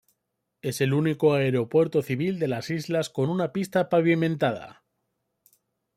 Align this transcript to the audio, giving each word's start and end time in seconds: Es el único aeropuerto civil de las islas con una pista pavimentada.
Es 0.63 0.81
el 0.81 0.95
único 0.95 1.35
aeropuerto 1.35 2.01
civil 2.01 2.39
de 2.39 2.47
las 2.47 2.71
islas 2.71 3.11
con 3.11 3.29
una 3.29 3.51
pista 3.53 3.87
pavimentada. 3.87 4.83